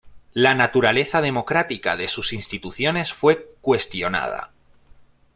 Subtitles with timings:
[0.33, 4.51] La naturaleza democrática de sus instituciones fue cuestionada.